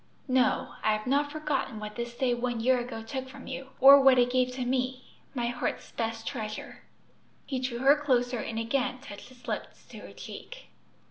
[0.27, 4.01] "No; I have not forgotten what this day one year ago took from you, or
[4.01, 5.03] what it gave to me
[5.35, 6.79] my heart's best treasure."
[7.45, 10.69] He drew her closer, and again touched his lips to her cheek.